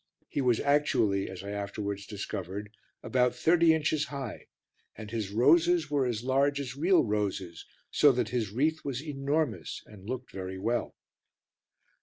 [0.29, 2.71] He was actually, as I afterwards discovered,
[3.03, 4.47] about thirty inches high
[4.95, 9.83] and his roses were as large as real roses, so that his wreath was enormous
[9.85, 10.95] and looked very well.